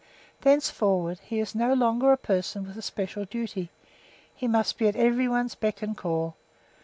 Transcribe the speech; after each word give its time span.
Thenceforward 0.41 1.19
he 1.19 1.39
is 1.39 1.53
no 1.53 1.75
longer 1.75 2.11
a 2.11 2.17
person 2.17 2.65
with 2.65 2.75
a 2.75 2.81
special 2.81 3.23
duty; 3.25 3.69
he 4.35 4.47
must 4.47 4.79
be 4.79 4.87
at 4.87 4.95
every 4.95 5.27
one's 5.27 5.53
beck 5.53 5.83
and 5.83 5.95
call. 5.95 6.37